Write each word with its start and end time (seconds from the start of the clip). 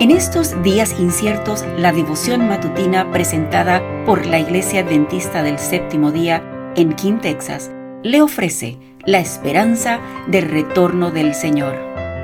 En 0.00 0.12
estos 0.12 0.62
días 0.62 1.00
inciertos, 1.00 1.66
la 1.76 1.90
devoción 1.90 2.46
matutina 2.46 3.10
presentada 3.10 3.82
por 4.04 4.26
la 4.26 4.38
Iglesia 4.38 4.82
Adventista 4.82 5.42
del 5.42 5.58
Séptimo 5.58 6.12
Día 6.12 6.72
en 6.76 6.94
King, 6.94 7.18
Texas, 7.18 7.72
le 8.04 8.22
ofrece 8.22 8.78
la 9.06 9.18
esperanza 9.18 10.00
del 10.28 10.48
retorno 10.48 11.10
del 11.10 11.34
Señor. 11.34 11.74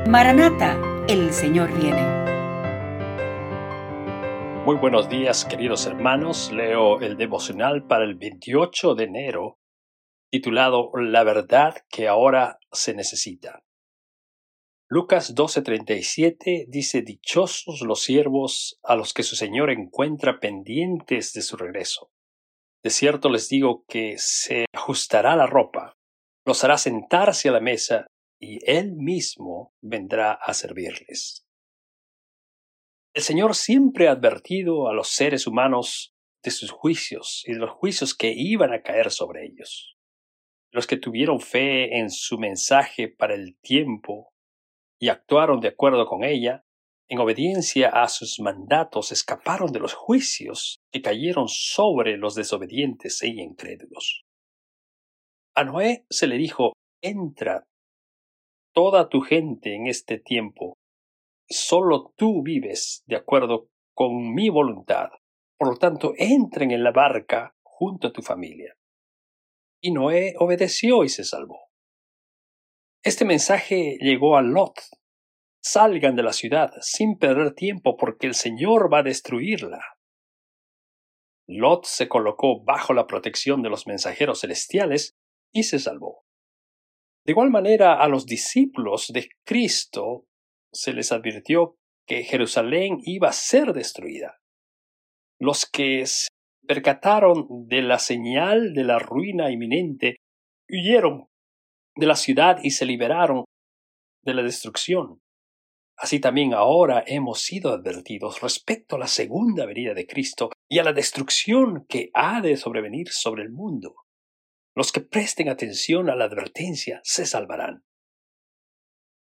Maranata, 0.08 0.78
el 1.08 1.32
Señor 1.32 1.76
viene. 1.76 2.00
Muy 4.64 4.76
buenos 4.76 5.08
días, 5.08 5.44
queridos 5.44 5.84
hermanos. 5.86 6.52
Leo 6.52 7.00
el 7.00 7.16
devocional 7.16 7.88
para 7.88 8.04
el 8.04 8.14
28 8.14 8.94
de 8.94 9.02
enero, 9.02 9.58
titulado 10.30 10.92
La 10.94 11.24
verdad 11.24 11.74
que 11.90 12.06
ahora 12.06 12.56
se 12.70 12.94
necesita. 12.94 13.64
Lucas 14.88 15.34
12:37 15.34 16.66
dice, 16.68 17.00
Dichosos 17.00 17.80
los 17.80 18.02
siervos 18.02 18.78
a 18.82 18.96
los 18.96 19.14
que 19.14 19.22
su 19.22 19.34
Señor 19.34 19.70
encuentra 19.70 20.40
pendientes 20.40 21.32
de 21.32 21.40
su 21.40 21.56
regreso. 21.56 22.10
De 22.82 22.90
cierto 22.90 23.30
les 23.30 23.48
digo 23.48 23.84
que 23.88 24.16
se 24.18 24.66
ajustará 24.74 25.36
la 25.36 25.46
ropa, 25.46 25.96
los 26.44 26.62
hará 26.64 26.76
sentarse 26.76 27.48
a 27.48 27.52
la 27.52 27.60
mesa 27.60 28.06
y 28.38 28.58
Él 28.70 28.92
mismo 28.92 29.72
vendrá 29.80 30.32
a 30.32 30.52
servirles. 30.52 31.46
El 33.14 33.22
Señor 33.22 33.54
siempre 33.54 34.08
ha 34.08 34.12
advertido 34.12 34.88
a 34.88 34.92
los 34.92 35.08
seres 35.08 35.46
humanos 35.46 36.12
de 36.42 36.50
sus 36.50 36.70
juicios 36.70 37.42
y 37.46 37.54
de 37.54 37.58
los 37.58 37.70
juicios 37.70 38.14
que 38.14 38.34
iban 38.36 38.74
a 38.74 38.82
caer 38.82 39.10
sobre 39.10 39.46
ellos. 39.46 39.96
Los 40.72 40.86
que 40.86 40.98
tuvieron 40.98 41.40
fe 41.40 42.00
en 42.00 42.10
su 42.10 42.38
mensaje 42.38 43.08
para 43.08 43.34
el 43.34 43.56
tiempo 43.62 44.33
y 45.04 45.10
actuaron 45.10 45.60
de 45.60 45.68
acuerdo 45.68 46.06
con 46.06 46.24
ella, 46.24 46.64
en 47.10 47.18
obediencia 47.18 47.90
a 47.90 48.08
sus 48.08 48.40
mandatos 48.40 49.12
escaparon 49.12 49.70
de 49.70 49.78
los 49.78 49.92
juicios 49.92 50.78
que 50.90 51.02
cayeron 51.02 51.46
sobre 51.46 52.16
los 52.16 52.34
desobedientes 52.34 53.22
e 53.22 53.28
incrédulos. 53.28 54.24
A 55.54 55.64
Noé 55.64 56.06
se 56.08 56.26
le 56.26 56.38
dijo, 56.38 56.72
entra 57.02 57.66
toda 58.72 59.10
tu 59.10 59.20
gente 59.20 59.74
en 59.74 59.88
este 59.88 60.18
tiempo, 60.18 60.78
solo 61.50 62.14
tú 62.16 62.42
vives 62.42 63.02
de 63.04 63.16
acuerdo 63.16 63.68
con 63.92 64.32
mi 64.32 64.48
voluntad, 64.48 65.10
por 65.58 65.68
lo 65.68 65.76
tanto 65.76 66.14
entren 66.16 66.70
en 66.70 66.82
la 66.82 66.92
barca 66.92 67.54
junto 67.62 68.08
a 68.08 68.12
tu 68.14 68.22
familia. 68.22 68.74
Y 69.82 69.92
Noé 69.92 70.32
obedeció 70.38 71.04
y 71.04 71.10
se 71.10 71.24
salvó. 71.24 71.63
Este 73.04 73.26
mensaje 73.26 73.98
llegó 74.00 74.38
a 74.38 74.40
Lot. 74.40 74.80
Salgan 75.62 76.16
de 76.16 76.22
la 76.22 76.32
ciudad 76.32 76.72
sin 76.80 77.18
perder 77.18 77.52
tiempo 77.52 77.98
porque 77.98 78.26
el 78.26 78.34
Señor 78.34 78.90
va 78.90 79.00
a 79.00 79.02
destruirla. 79.02 79.98
Lot 81.46 81.84
se 81.84 82.08
colocó 82.08 82.64
bajo 82.64 82.94
la 82.94 83.06
protección 83.06 83.60
de 83.60 83.68
los 83.68 83.86
mensajeros 83.86 84.40
celestiales 84.40 85.18
y 85.52 85.64
se 85.64 85.80
salvó. 85.80 86.24
De 87.26 87.32
igual 87.32 87.50
manera 87.50 88.00
a 88.00 88.08
los 88.08 88.24
discípulos 88.24 89.08
de 89.12 89.28
Cristo 89.44 90.24
se 90.72 90.94
les 90.94 91.12
advirtió 91.12 91.76
que 92.06 92.24
Jerusalén 92.24 93.00
iba 93.04 93.28
a 93.28 93.32
ser 93.32 93.74
destruida. 93.74 94.40
Los 95.38 95.66
que 95.66 96.06
se 96.06 96.28
percataron 96.66 97.66
de 97.68 97.82
la 97.82 97.98
señal 97.98 98.72
de 98.72 98.84
la 98.84 98.98
ruina 98.98 99.50
inminente 99.50 100.16
huyeron 100.70 101.28
de 101.96 102.06
la 102.06 102.16
ciudad 102.16 102.58
y 102.62 102.70
se 102.70 102.86
liberaron 102.86 103.44
de 104.22 104.34
la 104.34 104.42
destrucción. 104.42 105.20
Así 105.96 106.18
también 106.18 106.54
ahora 106.54 107.04
hemos 107.06 107.42
sido 107.42 107.70
advertidos 107.72 108.40
respecto 108.40 108.96
a 108.96 108.98
la 108.98 109.06
segunda 109.06 109.64
venida 109.64 109.94
de 109.94 110.06
Cristo 110.06 110.50
y 110.68 110.80
a 110.80 110.82
la 110.82 110.92
destrucción 110.92 111.86
que 111.88 112.10
ha 112.14 112.40
de 112.40 112.56
sobrevenir 112.56 113.10
sobre 113.10 113.44
el 113.44 113.50
mundo. 113.50 113.94
Los 114.74 114.90
que 114.90 115.00
presten 115.00 115.48
atención 115.48 116.10
a 116.10 116.16
la 116.16 116.24
advertencia 116.24 117.00
se 117.04 117.26
salvarán. 117.26 117.84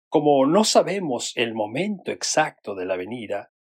Como 0.09 0.47
no 0.47 0.63
sabemos 0.63 1.33
el 1.35 1.53
momento 1.53 2.11
exacto 2.11 2.73
de 2.73 2.85
la 2.85 2.95
venida, 2.95 3.51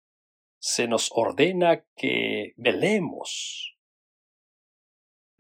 se 0.59 0.89
nos 0.89 1.11
ordena 1.13 1.85
que 1.97 2.55
velemos 2.57 3.76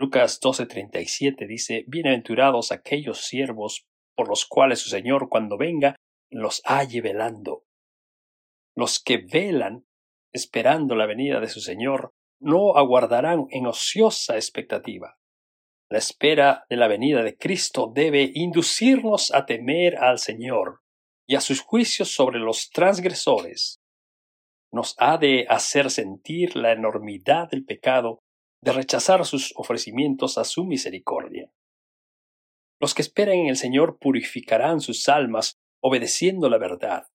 Lucas 0.06 0.38
12:37 0.40 1.48
dice, 1.48 1.84
Bienaventurados 1.88 2.70
aquellos 2.70 3.22
siervos 3.22 3.88
por 4.14 4.28
los 4.28 4.46
cuales 4.46 4.78
su 4.78 4.88
Señor 4.88 5.28
cuando 5.28 5.58
venga 5.58 5.96
los 6.30 6.62
halle 6.64 7.00
velando. 7.00 7.64
Los 8.76 9.02
que 9.02 9.16
velan 9.18 9.84
esperando 10.32 10.94
la 10.94 11.06
venida 11.06 11.40
de 11.40 11.48
su 11.48 11.58
Señor 11.58 12.12
no 12.40 12.76
aguardarán 12.76 13.46
en 13.50 13.66
ociosa 13.66 14.36
expectativa. 14.36 15.18
La 15.90 15.98
espera 15.98 16.66
de 16.70 16.76
la 16.76 16.86
venida 16.86 17.24
de 17.24 17.36
Cristo 17.36 17.90
debe 17.92 18.30
inducirnos 18.32 19.34
a 19.34 19.44
temer 19.44 19.96
al 19.96 20.20
Señor 20.20 20.82
y 21.26 21.34
a 21.34 21.40
sus 21.40 21.62
juicios 21.62 22.14
sobre 22.14 22.38
los 22.38 22.70
transgresores. 22.70 23.80
Nos 24.70 24.94
ha 24.98 25.18
de 25.18 25.46
hacer 25.48 25.90
sentir 25.90 26.54
la 26.54 26.70
enormidad 26.70 27.48
del 27.50 27.64
pecado 27.64 28.22
de 28.66 28.72
rechazar 28.72 29.24
sus 29.24 29.52
ofrecimientos 29.54 30.38
a 30.38 30.44
su 30.44 30.64
misericordia. 30.64 31.52
Los 32.80 32.94
que 32.94 33.02
esperan 33.02 33.36
en 33.36 33.46
el 33.46 33.56
Señor 33.56 33.98
purificarán 34.00 34.80
sus 34.80 35.08
almas 35.08 35.54
obedeciendo 35.80 36.50
la 36.50 36.58
verdad. 36.58 37.06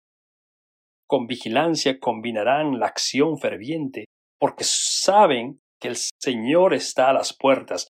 Con 1.08 1.28
vigilancia 1.28 2.00
combinarán 2.00 2.80
la 2.80 2.88
acción 2.88 3.38
ferviente, 3.38 4.06
porque 4.40 4.64
saben 4.64 5.60
que 5.78 5.90
el 5.90 5.98
Señor 5.98 6.74
está 6.74 7.10
a 7.10 7.14
las 7.14 7.36
puertas. 7.38 7.90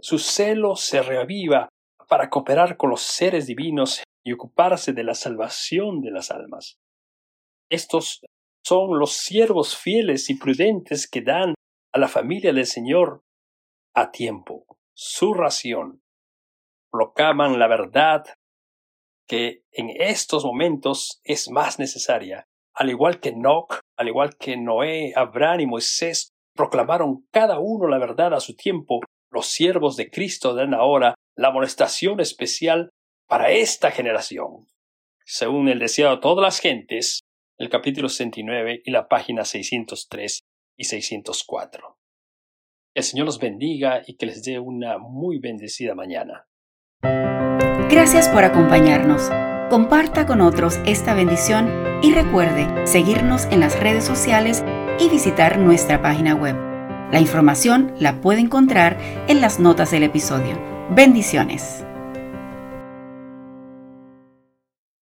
Su 0.00 0.20
celo 0.20 0.76
se 0.76 1.02
reaviva 1.02 1.68
para 2.08 2.30
cooperar 2.30 2.76
con 2.76 2.90
los 2.90 3.02
seres 3.02 3.48
divinos 3.48 4.04
y 4.24 4.32
ocuparse 4.32 4.92
de 4.92 5.02
la 5.02 5.16
salvación 5.16 6.02
de 6.02 6.12
las 6.12 6.30
almas. 6.30 6.76
Estos 7.68 8.20
son 8.64 9.00
los 9.00 9.14
siervos 9.14 9.76
fieles 9.76 10.30
y 10.30 10.34
prudentes 10.34 11.10
que 11.10 11.20
dan 11.20 11.54
a 11.92 11.98
la 11.98 12.08
familia 12.08 12.52
del 12.52 12.66
Señor 12.66 13.22
a 13.94 14.10
tiempo, 14.10 14.64
su 14.94 15.34
ración. 15.34 16.02
Proclaman 16.90 17.58
la 17.58 17.68
verdad 17.68 18.24
que 19.26 19.64
en 19.70 19.90
estos 19.90 20.44
momentos 20.44 21.20
es 21.24 21.50
más 21.50 21.78
necesaria. 21.78 22.48
Al 22.74 22.88
igual 22.88 23.20
que 23.20 23.32
Noc, 23.32 23.80
al 23.96 24.08
igual 24.08 24.36
que 24.38 24.56
Noé, 24.56 25.12
Abraham 25.14 25.60
y 25.60 25.66
Moisés 25.66 26.32
proclamaron 26.54 27.26
cada 27.30 27.58
uno 27.58 27.86
la 27.88 27.98
verdad 27.98 28.34
a 28.34 28.40
su 28.40 28.56
tiempo, 28.56 29.00
los 29.30 29.46
siervos 29.46 29.96
de 29.96 30.10
Cristo 30.10 30.54
dan 30.54 30.74
ahora 30.74 31.14
la 31.36 31.48
amonestación 31.48 32.20
especial 32.20 32.90
para 33.28 33.50
esta 33.50 33.90
generación. 33.90 34.66
Según 35.24 35.68
el 35.68 35.78
deseado 35.78 36.16
de 36.16 36.22
todas 36.22 36.42
las 36.42 36.60
gentes, 36.60 37.20
el 37.58 37.68
capítulo 37.68 38.08
69 38.08 38.82
y 38.84 38.90
la 38.90 39.08
página 39.08 39.44
603 39.44 40.40
y 40.82 40.84
604. 40.84 41.96
El 42.94 43.04
Señor 43.04 43.26
los 43.26 43.38
bendiga 43.38 44.02
y 44.06 44.16
que 44.16 44.26
les 44.26 44.42
dé 44.42 44.58
una 44.58 44.98
muy 44.98 45.38
bendecida 45.38 45.94
mañana. 45.94 46.48
Gracias 47.88 48.28
por 48.28 48.44
acompañarnos. 48.44 49.30
Comparta 49.70 50.26
con 50.26 50.40
otros 50.40 50.78
esta 50.84 51.14
bendición 51.14 51.70
y 52.02 52.12
recuerde 52.12 52.86
seguirnos 52.86 53.44
en 53.46 53.60
las 53.60 53.78
redes 53.78 54.04
sociales 54.04 54.64
y 54.98 55.08
visitar 55.08 55.58
nuestra 55.58 56.02
página 56.02 56.34
web. 56.34 56.56
La 57.12 57.20
información 57.20 57.94
la 57.98 58.20
puede 58.20 58.40
encontrar 58.40 58.98
en 59.28 59.40
las 59.40 59.60
notas 59.60 59.90
del 59.92 60.02
episodio. 60.02 60.60
Bendiciones. 60.90 61.84